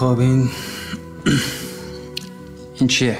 [0.00, 0.50] خب این
[2.74, 3.18] این چیه؟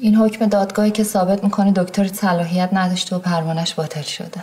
[0.00, 4.42] این حکم دادگاهی که ثابت می‌کنه دکتر صلاحیت نداشته و پروانش باطل شده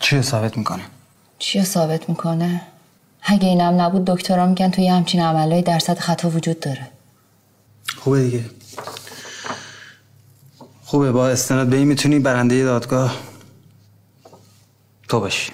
[0.00, 0.82] چیه ثابت می‌کنه؟
[1.38, 2.62] چیه ثابت می‌کنه؟
[3.22, 6.88] اگه اینم نبود دکترها میگن توی همچین عملایی درصد خطا وجود داره
[7.96, 8.44] خوبه دیگه
[10.84, 13.16] خوبه با استناد به این می‌تونی برنده دادگاه
[15.08, 15.52] تو باشی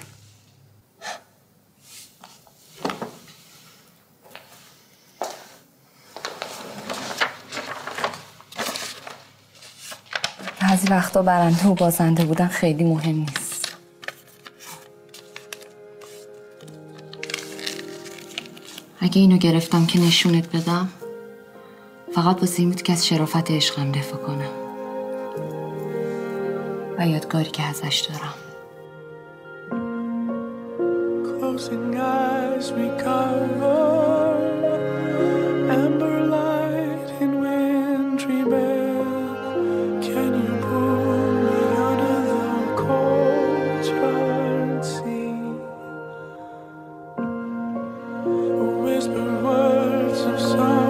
[10.73, 13.75] بعضی وقتا برنده و بازنده بودن خیلی مهم نیست.
[18.99, 20.89] اگه اینو گرفتم که نشونت بدم
[22.15, 24.51] فقط واسه این بود که از شرافت عشقم دفاع کنم.
[26.97, 28.33] و یادگاری که ازش دارم.
[31.39, 33.82] Closing eyes, we cover
[50.33, 50.82] love song.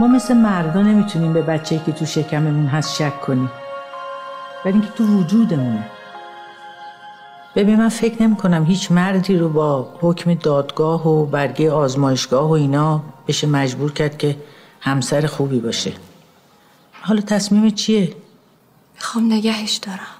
[0.00, 3.50] ما مثل مردا نمی‌تونیم به بچه که تو شکممون هست شک کنیم.
[4.64, 5.90] ولی اینکه تو وجودمونه.
[7.54, 12.52] ببین من فکر نمی کنم هیچ مردی رو با حکم دادگاه و برگه آزمایشگاه و
[12.52, 14.36] اینا بشه مجبور کرد که
[14.80, 15.92] همسر خوبی باشه.
[17.02, 18.16] حالا تصمیم چیه؟
[18.94, 20.14] می‌خوام نگهش دارم.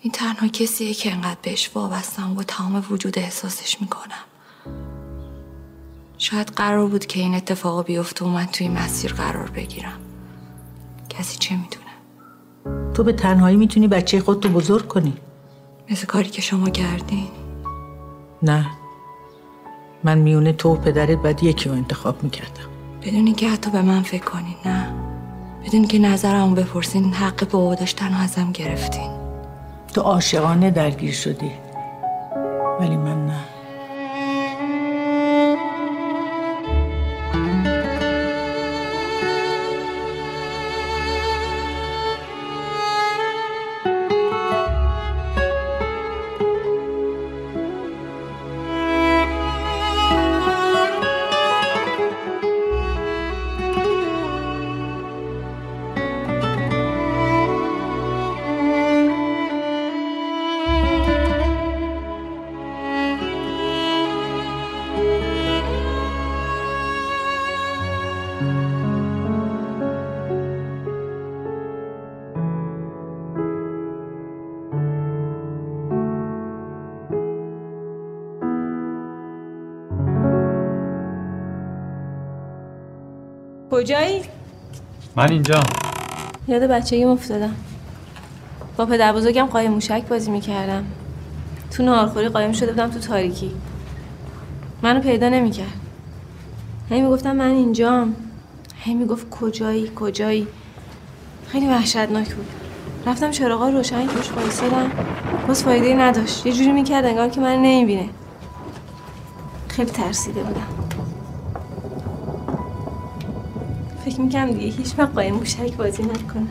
[0.00, 4.24] این تنها کسیه که انقدر بهش وابستم و تمام وجود احساسش می‌کنم.
[6.20, 9.98] شاید قرار بود که این اتفاق بیفته و من توی مسیر قرار بگیرم.
[11.08, 15.12] کسی چه می‌دونه؟ تو به تنهایی می‌تونی بچه خودتو بزرگ کنی.
[15.90, 17.28] مثل کاری که شما کردین؟
[18.42, 18.66] نه.
[20.04, 22.68] من میونه تو و پدرت بعد یکی رو انتخاب می‌کردم.
[23.02, 24.92] بدون اینکه حتی به من فکر کنین نه.
[25.66, 29.10] بدون که نظرمو بپرسین حق بابا داشتن رو ازم گرفتین.
[29.94, 31.52] تو عاشقانه درگیر شدی.
[32.80, 33.44] ولی من نه.
[83.80, 84.22] کجایی؟
[85.16, 85.60] من اینجا.
[86.48, 87.54] یاد بچگی افتادم.
[88.76, 90.84] با پدر بزرگم قایم موشک بازی می‌کردم.
[91.70, 93.50] تو نهارخوری قایم شده بودم تو تاریکی.
[94.82, 95.80] منو پیدا نمی‌کرد.
[96.90, 98.16] هی می‌گفتم من اینجام.
[98.76, 100.46] هی می‌گفت کجایی کجایی؟
[101.48, 102.46] خیلی وحشتناک بود.
[103.06, 104.90] رفتم چراغا رو روشن توش وایسادم.
[105.48, 106.46] باز فایده ای نداشت.
[106.46, 108.08] یه جوری می‌کرد انگار که من نمی‌بینه.
[109.68, 110.89] خیلی ترسیده بودم.
[114.20, 116.48] فکر می‌کنم دیگه هیچ وقت قایم موشک بازی نکنم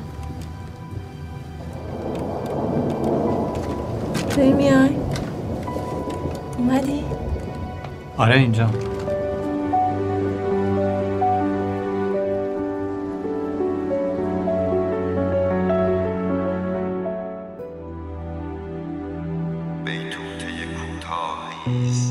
[4.38, 4.90] داری میای؟
[6.58, 7.04] اومدی؟
[8.18, 8.70] آره اینجا
[19.86, 22.09] بیتوته کوتاهی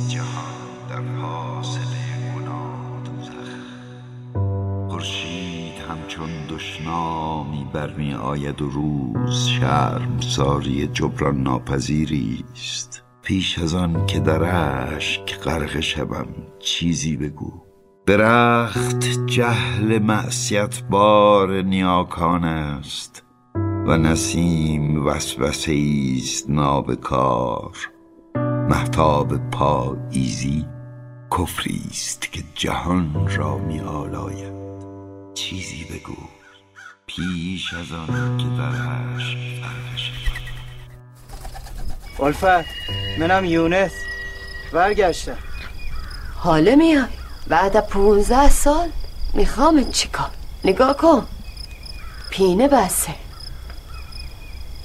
[6.78, 13.02] دشنامی برمی آید و روز شرم ساری جبران ناپذیری است.
[13.22, 14.42] پیش از آن که در
[14.96, 16.26] اشک غرق شوم
[16.58, 17.52] چیزی بگو.
[18.06, 23.24] درخت جهل معصیت بار نیاکان است
[23.86, 25.76] و نسیم وسوسه
[26.16, 27.76] است نابکار
[28.70, 30.66] محتاب پاییزی
[31.38, 34.52] کفری است که جهان را می آلاید.
[35.34, 36.37] چیزی بگو.
[37.08, 38.72] پیش از آن که در
[39.16, 39.38] عشق.
[42.20, 42.68] الفت
[43.18, 43.92] منم یونس.
[44.72, 45.36] برگشتم.
[46.36, 47.04] حاله میای.
[47.46, 48.88] بعد از پونزده سال
[49.34, 50.30] می‌خوام چیکار؟
[50.64, 51.26] نگاه کن.
[52.30, 53.14] پینه بسه.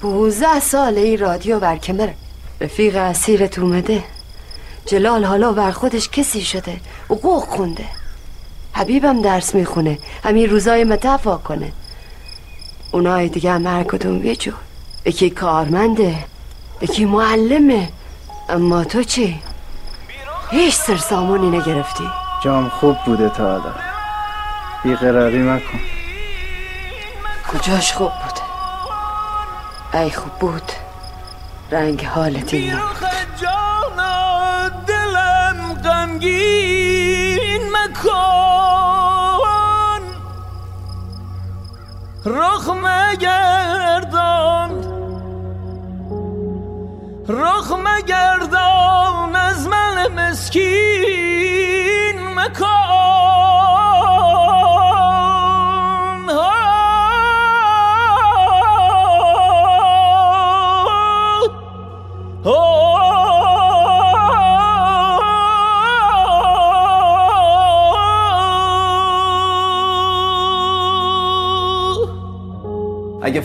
[0.00, 2.08] پونزده سال این رادیو بر کمر
[2.60, 4.04] رفیق اسیرت اومده.
[4.86, 6.80] جلال حالا بر خودش کسی شده.
[7.08, 7.86] حقوق خونده.
[8.72, 9.98] حبیبم درس می‌خونه.
[10.24, 11.72] همین روزای متفا کنه.
[12.94, 14.54] اونای دیگه هم هر کدوم یه جور
[15.04, 16.24] یکی کارمنده
[16.80, 17.88] یکی معلمه.
[18.48, 19.42] اما تو چی؟
[20.50, 22.04] هیچ سرسامونی نگرفتی
[22.44, 23.74] جام خوب بوده تا حالا.
[24.84, 25.80] بیقراری مکن.
[27.52, 28.42] کجاش خوب بوده؟
[30.00, 30.72] ای خوب بود.
[31.70, 32.96] رنگ حالت این نبود.
[33.40, 38.93] جانا دلم غمگین مکن.
[42.26, 43.20] رخ مگردان.
[47.28, 50.58] رخ مگردان از من مسکین
[52.34, 52.83] مکن.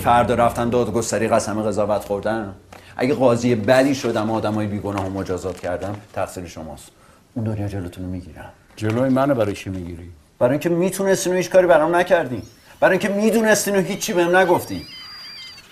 [0.09, 2.53] فردا رفتن دادگستری قسم قضاوت خوردن.
[2.97, 6.91] اگه قاضی بدی شدم آدمای بیگناه و مجازات کردم تقصیر شماست.
[7.33, 8.49] اون دنیا جلوتون رو می‌گیرم.
[8.75, 12.41] جلوی منو برای چی می‌گیری؟ برای اینکه می‌تونستین و هیچ کاری برام نکردین.
[12.79, 14.81] برای اینکه می‌دونستین و هیچی بهم نگفتین.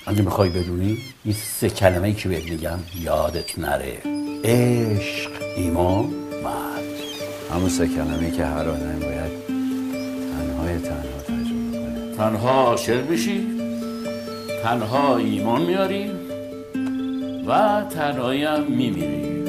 [0.08, 3.98] اگه می‌خوای بدونی این سه کلمه ای که بهت میگم یادت نره.
[4.44, 6.06] عشق ایمان
[6.44, 6.84] مرد
[7.53, 9.32] همون سه کلمه که هر آدمی باید
[10.32, 12.15] تنهای تنها تجربه کنه.
[12.17, 13.57] تنها عاشق بشی
[14.67, 16.12] تنها ایمان میاری
[17.47, 19.43] و تنهایی هم میمیری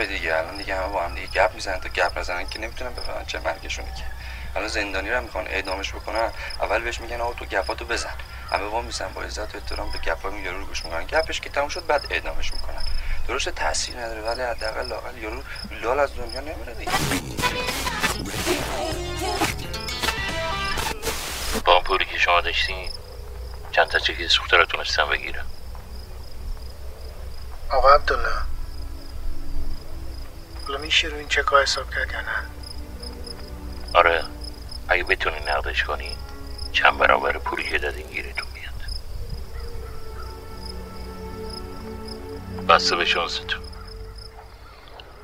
[0.00, 0.36] گپ دیگه.
[0.36, 1.80] الان دیگه همه با هم دیگه گپ می‌زنن.
[1.80, 4.04] تا گپ نزنن که نمی‌تونن بفهمن چه مرگشونه که.
[4.56, 6.32] الان زندانی رو می‌خوان اعدامش بکنن.
[6.60, 8.14] اول بهش میگن آقا تو گپاتو بزن.
[8.50, 11.04] همه با میسن با عزت و احترام به گپای یارو رو گوش می‌کنن.
[11.04, 12.82] گپش که تموم شد بعد اعدامش می‌کنن.
[13.28, 14.20] درست تاثیر نداره.
[14.20, 15.42] ولی حداقل لاقل یارو
[15.82, 16.92] لال از دنیا نمیره دیگه.
[21.64, 22.90] با اون پولی که شما داشتین
[23.72, 25.46] چند تا چکی سوخته رو تونستم بگیرم.
[27.70, 28.49] آقا عبدالله
[30.80, 32.46] میشه رو این چکا حساب کرد یا نه؟
[33.94, 34.24] آره.
[34.88, 36.16] اگه بتونی نقدش کنی
[36.72, 38.74] چند برابر پولی که دادین گیرتون میاد.
[42.68, 43.60] بسته به شانستون.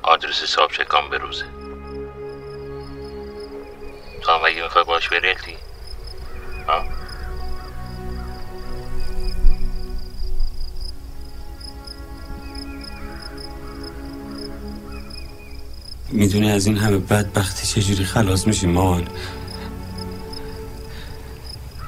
[0.01, 1.45] آدرس حساب چکان به روزه.
[4.21, 5.57] تو هم اگه می‌خوای باش بری التی
[6.67, 6.96] ها
[16.17, 19.07] می‌دونی از این همه بدبختی چجوری خلاص میشی مان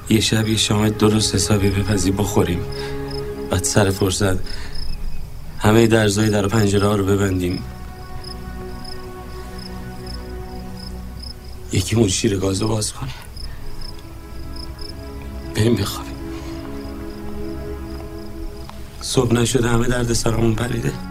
[0.10, 2.60] یه شب یه شام درست حسابی بپزی بخوریم.
[3.50, 4.38] بعد سر فرصت
[5.60, 7.64] همه درزای در پنجره ها رو ببندیم.
[11.72, 13.14] یکی مون شیر گازو باز کنه.
[15.56, 16.16] بریم بخوابیم.
[19.02, 21.09] صبح نشده همه درد سرمون پریده.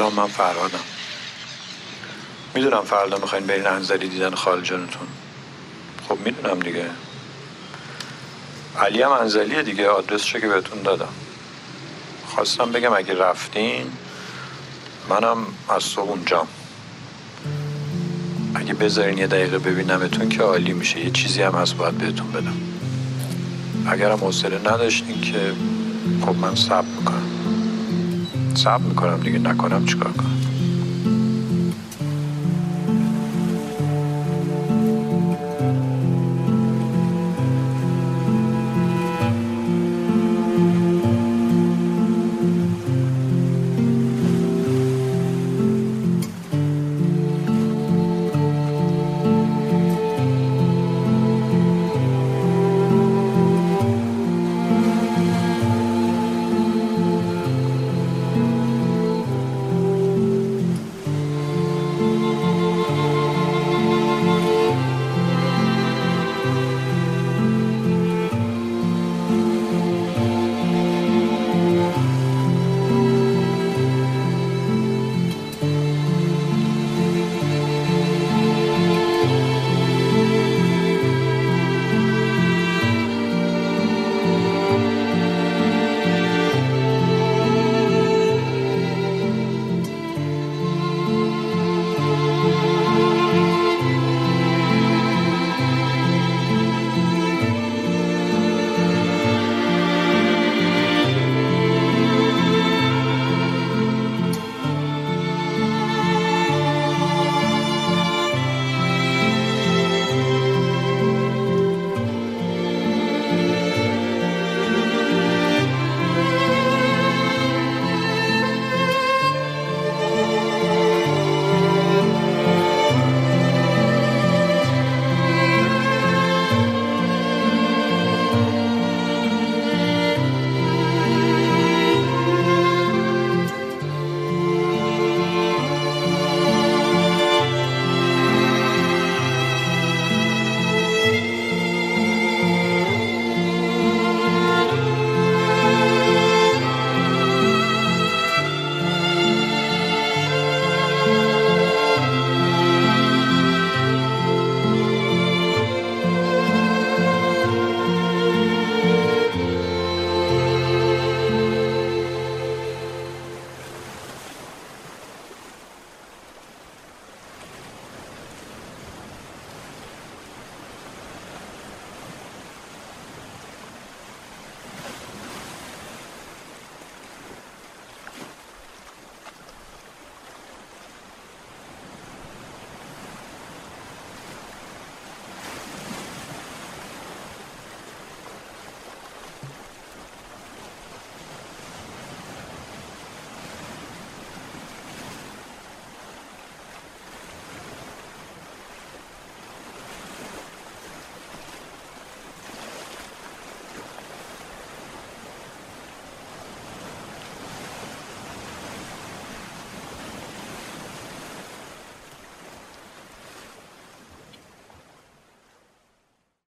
[0.00, 0.84] سلام من فرهادم.
[2.54, 5.06] می‌دونم فردا می‌خواین برین انزلی دیدن خال جانتون.
[6.08, 6.84] خب می‌دونم دیگه.
[8.78, 11.08] علی هم انزلیه دیگه آدرسشو که بهتون دادم.
[12.26, 13.92] خواستم بگم اگه رفتین
[15.08, 15.38] منم
[15.68, 16.48] از صبح اونجام
[18.54, 21.00] اگه بذارین یه دقیقه ببینمتون که عالی میشه.
[21.00, 22.56] یه چیزی هم از باید بهتون بدم.
[23.86, 25.52] اگرم حوصله نداشتین که
[26.26, 27.29] خب من صبر می‌کنم.
[28.54, 30.39] صبر می‌کنم دیگه نکنم چیکار کنم.